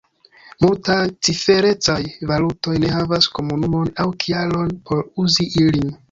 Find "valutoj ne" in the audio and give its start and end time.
2.31-2.89